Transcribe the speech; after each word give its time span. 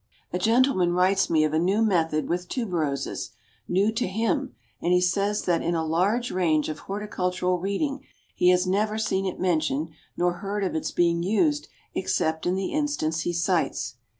A 0.33 0.39
gentleman 0.39 0.93
writes 0.93 1.29
me 1.29 1.43
of 1.43 1.53
a 1.53 1.59
new 1.59 1.79
method 1.83 2.27
with 2.27 2.49
Tuberoses; 2.49 3.33
new 3.67 3.91
to 3.91 4.07
him, 4.07 4.55
and 4.81 4.91
he 4.93 4.99
says 4.99 5.43
that 5.43 5.61
in 5.61 5.75
a 5.75 5.85
large 5.85 6.31
range 6.31 6.69
of 6.69 6.79
horticultural 6.79 7.59
reading 7.59 8.03
he 8.33 8.49
has 8.49 8.65
never 8.65 8.97
seen 8.97 9.27
it 9.27 9.39
mentioned 9.39 9.89
nor 10.17 10.37
heard 10.39 10.63
of 10.63 10.73
its 10.73 10.89
being 10.89 11.21
used 11.21 11.67
except 11.93 12.47
in 12.47 12.55
the 12.55 12.71
instance 12.73 13.21
he 13.21 13.31
cites. 13.31 13.97